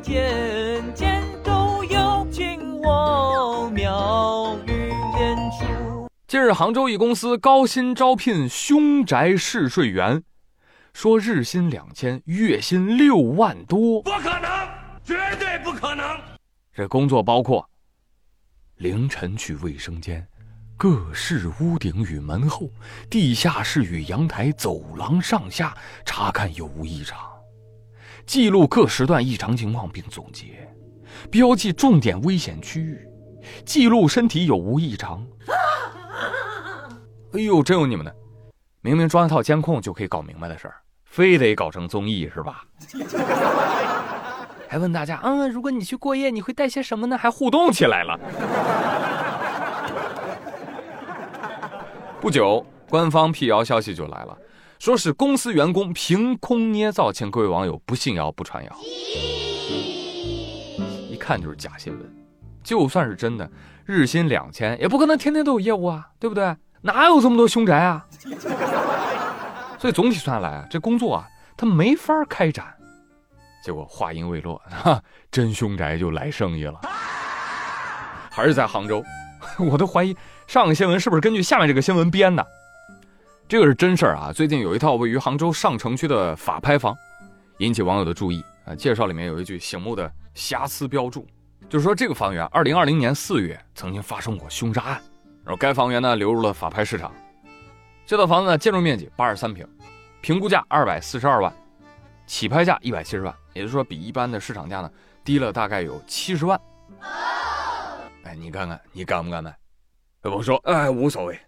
[0.00, 6.08] 间，间都有尽我妙语连珠。
[6.26, 10.22] 近日，杭州一公司高薪招聘凶宅试睡员，
[10.92, 14.02] 说日薪两千，月薪六万多。
[14.02, 14.50] 不可能，
[15.02, 16.04] 绝对不可能！
[16.72, 17.68] 这工作包括
[18.76, 20.26] 凌晨去卫生间。
[20.76, 22.70] 各室屋顶与门后、
[23.10, 27.18] 地下室与阳台、走廊上下查看有无异常，
[28.26, 30.68] 记录各时段异常情况并总结，
[31.30, 33.00] 标记重点危险区域，
[33.64, 35.26] 记录身体有无异常。
[37.34, 38.14] 哎呦，真有你们的！
[38.80, 42.64] 明明装一套监控就可以搞明白的事儿，非得搞成综艺是吧？
[44.68, 47.16] 还问大家，嗯，如果你去过夜，你会带些什么呢？
[47.16, 48.18] 还互动起来了。
[52.20, 54.36] 不久，官方辟谣消息就来了，
[54.78, 58.76] 说是公司员工凭空捏造，请各位网友不信谣不传谣。
[61.10, 62.16] 一看就是假新闻，
[62.62, 63.50] 就算是真的，
[63.84, 66.56] 日薪两千也不可能天天都有业务啊，对不对？
[66.80, 68.06] 哪有这么多凶宅啊？
[69.80, 72.72] 所以总体算来啊，这工作啊，他没法开展。
[73.64, 76.80] 结果话音未落，哈， 真凶宅就来生意了，
[78.30, 79.04] 还是在杭州，
[79.58, 80.16] 我都怀疑。
[80.46, 82.46] 上个新闻是不是根据下面这个新闻编的？
[83.48, 84.30] 这个是真事儿啊！
[84.30, 86.94] 最近有一套位于杭州上城区的法拍房，
[87.60, 88.74] 引起网友的注意啊。
[88.74, 91.26] 介绍里面有一句醒目的瑕疵标注，
[91.66, 95.02] 就是说这个房源二零二零年四月曾经发生过凶杀案，
[95.44, 97.10] 然后该房源呢流入了法拍市场。
[98.04, 99.66] 这套房子呢建筑面积八十三平，
[100.20, 101.50] 评估价二百四十二万，
[102.26, 104.90] 起拍价一百七十万，也就是说比一般的市场价呢
[105.24, 106.60] 低了大概有七十万。
[108.24, 109.56] 哎，你看看你敢不敢买？
[110.24, 111.40] 我说，哎，无所谓，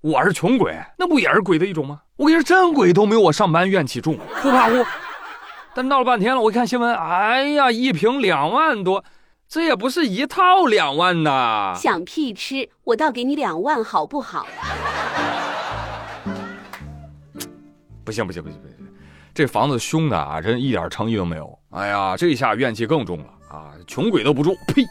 [0.00, 2.00] 我是穷鬼，那不也是鬼的一种吗？
[2.14, 4.84] 我跟你说，真鬼都没有我上班怨气重，不怕乎。
[5.74, 9.04] 但闹了半天了，我一看新闻，哎呀，一瓶两万多，
[9.48, 11.74] 这也不是一套两万呐！
[11.76, 14.46] 想屁吃，我倒给你两万，好不好？
[18.04, 18.76] 不行不行不行不行，
[19.34, 21.58] 这房子凶的啊，真一点诚意都没有。
[21.70, 23.72] 哎呀，这下怨气更重了啊！
[23.84, 24.86] 穷鬼都不住，呸！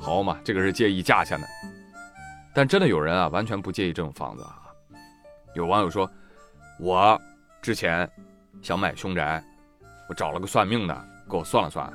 [0.00, 1.46] 好嘛，这个是介意价钱的，
[2.56, 4.62] 但真的有人啊，完全不介意这种房子啊。
[5.54, 6.10] 有网友说，
[6.80, 7.20] 我
[7.60, 8.10] 之前
[8.62, 9.44] 想买凶宅，
[10.08, 11.86] 我找了个算命的给我算了算，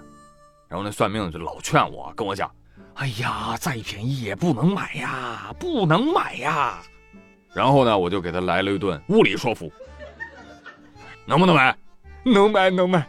[0.69, 2.53] 然后那算命的就老劝我，跟我讲，
[2.93, 6.77] 哎呀，再便宜也不能买呀，不能买呀。
[7.55, 9.73] 然后呢，我就给他来了一顿物理说服，
[11.25, 11.75] 能不能买？
[12.23, 13.03] 能买能买，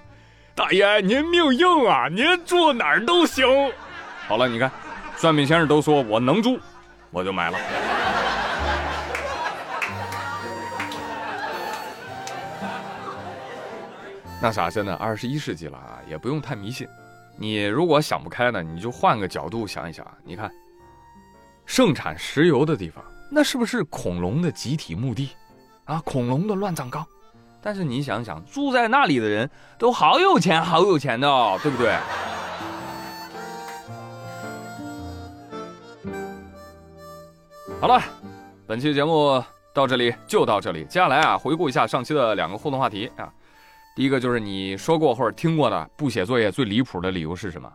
[0.54, 3.44] 大爷您命硬啊，您住哪儿都行。
[4.26, 4.72] 好了，你看。
[5.14, 6.58] 算命先生都说我能住，
[7.12, 7.58] 我就买了。
[14.40, 16.88] 那啥，真的二十一世纪了啊，也不用太迷信。
[17.36, 20.04] 你如果想不开呢，你就换个角度想一想。
[20.24, 20.50] 你看，
[21.64, 25.30] 盛产石油的地方，那是不是恐龙的集体墓地
[25.84, 26.02] 啊？
[26.04, 27.06] 恐龙的乱葬岗。
[27.62, 31.94] 但是你想想，住在那里的人都好有钱，好有钱的哦，对不对？
[37.82, 38.00] 好了，
[38.64, 39.42] 本期节目
[39.74, 40.84] 到这里就到这里。
[40.84, 43.28] 接下来啊，回顾一下上期的两个互动话题啊。
[43.96, 47.68] 第一个就是你说过或者听过的不写作业最离谱的理由是什么？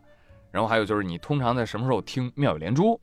[0.49, 2.97] 然后还有就是你通常在什么时候听妙语连珠？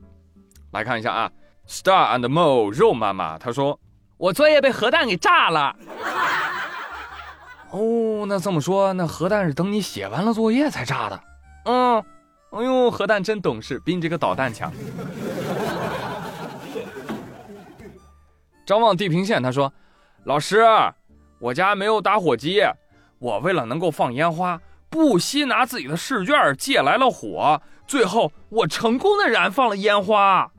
[0.71, 1.31] 来看一下啊
[1.67, 3.79] ，Star and Mo 肉妈妈她说
[4.17, 5.75] 我作业被核弹给炸了。
[7.69, 11.21] 哦，那这么说，那核弹是等你写完了作业才炸的？
[11.65, 12.03] 嗯，
[12.49, 14.73] 哎呦，核弹真懂事，比你这个导弹强。
[18.65, 19.71] 张望地平线，他说
[20.25, 20.65] ：“老师，
[21.39, 22.61] 我家没有打火机，
[23.19, 24.59] 我为了能够放烟花，
[24.89, 30.51] 不惜拿自己的试卷借来了火，最后我成功的燃放了烟花。”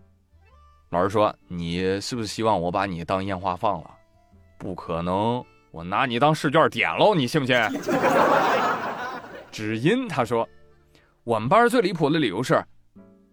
[0.90, 3.90] 老师说：“你是不是希望我把你当烟花放了？
[4.56, 7.56] 不可能，我拿你当试卷点喽，你信不信？”
[9.50, 10.48] 只因他说
[11.24, 12.64] ：“我们班最离谱的理由是。”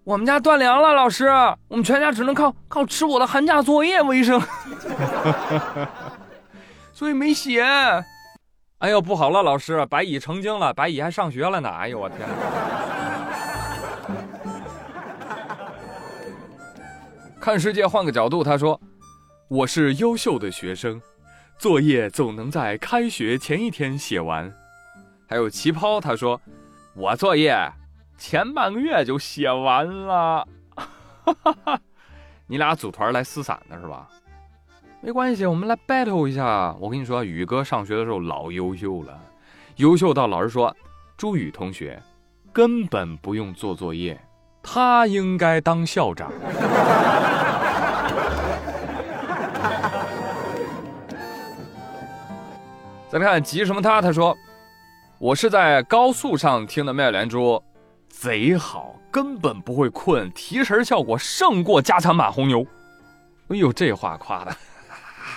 [0.04, 1.28] 我们家断粮了，老师，
[1.70, 4.42] 我们全家只能靠靠吃我的寒假作业为生，
[6.92, 7.64] 所以没写。
[8.80, 11.70] 哎呦，不好了，老师，白蚁成精了，白蚁还上学了呢。
[11.70, 12.20] 哎呦，我天！
[17.40, 18.80] 看世界换个角度，他说
[19.48, 21.02] ：“我是优秀的学生，
[21.58, 24.54] 作业总能在开学前一天写完。”
[25.30, 26.42] 还有旗袍，他说
[26.94, 27.58] ：“我作业。”
[28.18, 30.48] 前半个月就写完了，
[32.48, 34.08] 你俩组团来撕伞的是吧？
[35.02, 36.74] 没关系，我们来 battle 一下。
[36.80, 39.20] 我跟你说，宇哥上学的时候老优秀了，
[39.76, 40.74] 优秀到老师说，
[41.18, 42.02] 朱宇同学
[42.54, 44.18] 根本不用做作业，
[44.62, 46.32] 他应该当校长。
[53.10, 54.02] 再看急什么他？
[54.02, 54.36] 他说
[55.20, 57.62] ：“我是在高速上听的妙连珠，
[58.14, 62.66] 贼好，根本不会困，提神效果胜过加强版红牛。”
[63.50, 64.56] 哎呦，这话夸的，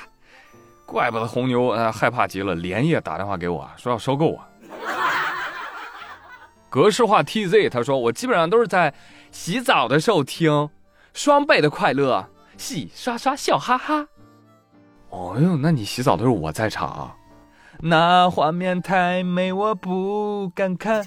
[0.84, 4.38] 怪不得红牛呃害怕极了，连夜打电话给我说要收购我。
[6.68, 8.92] 格式化 TZ 他说：“我基本上都是在
[9.32, 10.68] 洗澡的时候听，
[11.14, 12.28] 双倍的快乐，
[12.58, 14.06] 洗刷刷笑哈哈。”
[15.08, 17.10] 哦呦，那你洗澡的时候我在场。
[17.80, 21.04] 那画面太美，我不敢看。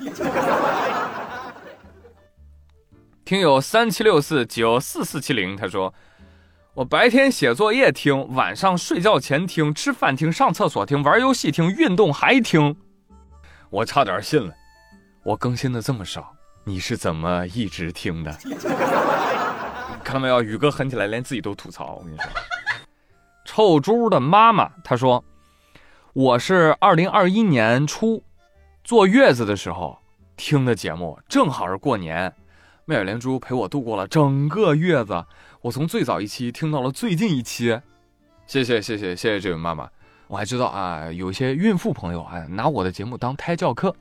[3.30, 5.94] 听友三七六四九四四七零，他说
[6.74, 12.76] ：“我白天写作业听，晚上睡觉前听，吃饭听，上厕所听，玩游戏听，运动还听。”
[13.70, 14.52] 我差点信了，
[15.22, 16.34] 我更新的这么少，
[16.64, 18.36] 你是怎么一直听的？
[20.04, 21.98] 看到没有，宇哥狠起来，连自己都吐槽。
[21.98, 22.26] 我跟你说，
[23.46, 25.24] 臭猪的妈妈，她说。
[26.14, 28.24] 我是二零二一年初
[28.84, 30.00] 坐月子的时候
[30.36, 32.34] 听的节目，正好是过年，
[32.90, 35.24] 妙语连珠陪我度过了整个月子。
[35.62, 37.80] 我从最早一期听到了最近一期，
[38.48, 39.88] 谢谢谢谢谢谢这位妈妈。
[40.26, 43.96] 我还知道啊，有些孕妇朋友啊拿我的节目当胎教课，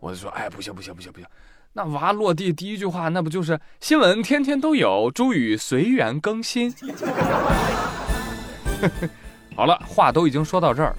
[0.00, 1.28] 我就说哎不行不行不行不行，
[1.74, 6.72] 那娃落地第一句话那不就是新闻天天都有，朱宇随缘更新。
[9.54, 10.96] 好了，话都已经说到这儿。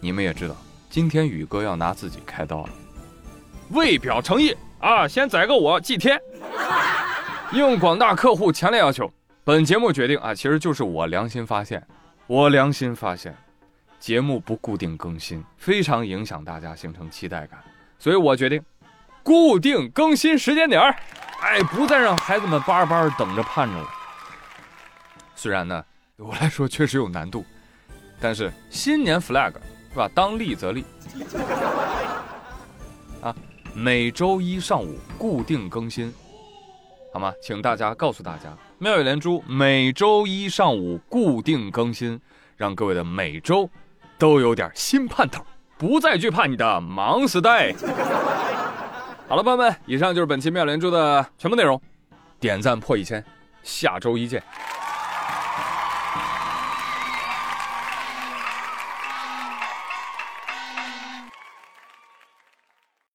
[0.00, 0.56] 你们也知道，
[0.88, 2.70] 今天宇哥要拿自己开刀了，
[3.72, 6.20] 为表诚意啊，先宰个我祭天。
[7.52, 9.10] 应广大客户强烈要求，
[9.44, 11.86] 本节目决定啊，其实就是我良心发现，
[12.26, 13.34] 我良心发现，
[13.98, 17.58] 节目不固定更新，非常影响大家形成期待感，
[17.98, 18.62] 所以我决定
[19.22, 20.94] 固定更新时间点儿，
[21.40, 23.88] 哎，不再让孩子们巴巴等着盼着了。
[25.34, 25.84] 虽然呢，
[26.16, 27.44] 对我来说确实有难度，
[28.20, 29.52] 但是新年 flag。
[29.96, 30.10] 是吧？
[30.14, 30.84] 当立则立
[33.22, 33.34] 啊！
[33.78, 36.10] 每周一上午固定更新，
[37.12, 37.30] 好吗？
[37.42, 42.18] 请大家告诉大家，妙语连珠每周一上午固定更新，
[42.56, 43.68] 让各位的每周
[44.16, 45.44] 都有点新盼头，
[45.76, 47.74] 不再惧怕你的忙死呆。
[49.28, 51.78] 好了，朋友们，以上就是本期妙连珠的全部内容，
[52.40, 53.22] 点赞破一千，
[53.62, 54.42] 下周一见。